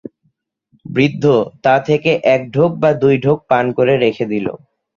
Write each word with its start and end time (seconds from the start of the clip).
বৃদ্ধ 0.85 1.23
তা 1.63 1.75
থেকে 1.79 2.11
এক 2.25 2.41
ঢোক 2.51 2.71
বা 2.75 2.89
দুই 2.93 3.15
ঢোক 3.17 3.39
পান 3.49 3.65
করে 3.71 3.93
রেখে 3.97 4.25
দিল। 4.25 4.47